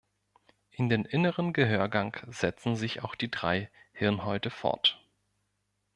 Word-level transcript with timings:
In 0.71 0.89
den 0.89 1.05
inneren 1.05 1.53
Gehörgang 1.53 2.17
setzen 2.31 2.75
sich 2.75 3.03
auch 3.03 3.13
die 3.13 3.29
drei 3.29 3.69
Hirnhäute 3.93 4.49
fort. 4.49 4.99